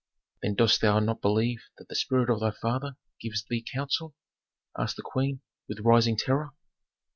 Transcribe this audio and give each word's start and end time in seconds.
"Then 0.41 0.55
dost 0.55 0.81
thou 0.81 0.97
not 0.97 1.21
believe 1.21 1.65
that 1.77 1.87
the 1.87 1.93
spirit 1.95 2.31
of 2.31 2.39
thy 2.39 2.49
father 2.49 2.95
gives 3.19 3.45
thee 3.45 3.63
counsel?" 3.71 4.15
asked 4.75 4.95
the 4.95 5.03
queen, 5.03 5.41
with 5.69 5.81
rising 5.81 6.17
terror. 6.17 6.55